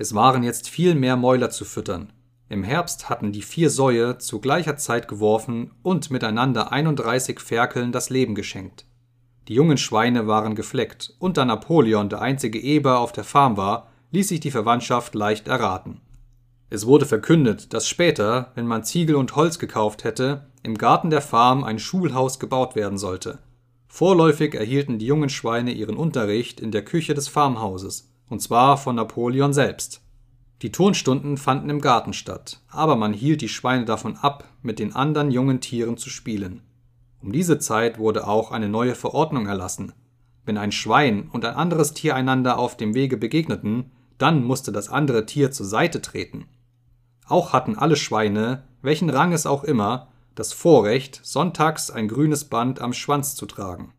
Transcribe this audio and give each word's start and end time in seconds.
Es 0.00 0.14
waren 0.14 0.44
jetzt 0.44 0.68
viel 0.68 0.94
mehr 0.94 1.16
Mäuler 1.16 1.50
zu 1.50 1.64
füttern. 1.64 2.12
Im 2.48 2.62
Herbst 2.62 3.10
hatten 3.10 3.32
die 3.32 3.42
vier 3.42 3.68
Säue 3.68 4.18
zu 4.18 4.40
gleicher 4.40 4.76
Zeit 4.76 5.08
geworfen 5.08 5.72
und 5.82 6.12
miteinander 6.12 6.70
31 6.70 7.40
Ferkeln 7.40 7.90
das 7.90 8.08
Leben 8.08 8.36
geschenkt. 8.36 8.86
Die 9.48 9.54
jungen 9.54 9.76
Schweine 9.76 10.28
waren 10.28 10.54
gefleckt, 10.54 11.14
und 11.18 11.36
da 11.36 11.44
Napoleon 11.44 12.08
der 12.08 12.22
einzige 12.22 12.60
Eber 12.60 13.00
auf 13.00 13.10
der 13.10 13.24
Farm 13.24 13.56
war, 13.56 13.90
ließ 14.12 14.28
sich 14.28 14.40
die 14.40 14.52
Verwandtschaft 14.52 15.14
leicht 15.16 15.48
erraten. 15.48 16.00
Es 16.70 16.86
wurde 16.86 17.06
verkündet, 17.06 17.72
dass 17.74 17.88
später, 17.88 18.52
wenn 18.54 18.66
man 18.66 18.84
Ziegel 18.84 19.16
und 19.16 19.34
Holz 19.34 19.58
gekauft 19.58 20.04
hätte, 20.04 20.46
im 20.62 20.78
Garten 20.78 21.10
der 21.10 21.22
Farm 21.22 21.64
ein 21.64 21.78
Schulhaus 21.78 22.38
gebaut 22.38 22.76
werden 22.76 22.98
sollte. 22.98 23.40
Vorläufig 23.88 24.54
erhielten 24.54 24.98
die 24.98 25.06
jungen 25.06 25.30
Schweine 25.30 25.72
ihren 25.72 25.96
Unterricht 25.96 26.60
in 26.60 26.70
der 26.70 26.84
Küche 26.84 27.14
des 27.14 27.26
Farmhauses, 27.26 28.12
und 28.28 28.40
zwar 28.40 28.76
von 28.76 28.96
Napoleon 28.96 29.52
selbst. 29.52 30.02
Die 30.62 30.72
Turnstunden 30.72 31.36
fanden 31.36 31.70
im 31.70 31.80
Garten 31.80 32.12
statt, 32.12 32.60
aber 32.68 32.96
man 32.96 33.12
hielt 33.12 33.42
die 33.42 33.48
Schweine 33.48 33.84
davon 33.84 34.16
ab, 34.16 34.44
mit 34.62 34.78
den 34.78 34.94
anderen 34.94 35.30
jungen 35.30 35.60
Tieren 35.60 35.96
zu 35.96 36.10
spielen. 36.10 36.62
Um 37.20 37.32
diese 37.32 37.58
Zeit 37.58 37.98
wurde 37.98 38.26
auch 38.26 38.50
eine 38.50 38.68
neue 38.68 38.94
Verordnung 38.94 39.46
erlassen. 39.46 39.92
Wenn 40.44 40.58
ein 40.58 40.72
Schwein 40.72 41.28
und 41.32 41.44
ein 41.44 41.54
anderes 41.54 41.92
Tier 41.92 42.16
einander 42.16 42.58
auf 42.58 42.76
dem 42.76 42.94
Wege 42.94 43.16
begegneten, 43.16 43.92
dann 44.18 44.42
musste 44.42 44.72
das 44.72 44.88
andere 44.88 45.26
Tier 45.26 45.52
zur 45.52 45.66
Seite 45.66 46.02
treten. 46.02 46.46
Auch 47.26 47.52
hatten 47.52 47.76
alle 47.76 47.96
Schweine, 47.96 48.64
welchen 48.82 49.10
Rang 49.10 49.32
es 49.32 49.46
auch 49.46 49.62
immer, 49.62 50.08
das 50.34 50.52
Vorrecht, 50.52 51.20
sonntags 51.22 51.90
ein 51.90 52.08
grünes 52.08 52.44
Band 52.44 52.80
am 52.80 52.92
Schwanz 52.92 53.34
zu 53.34 53.46
tragen 53.46 53.92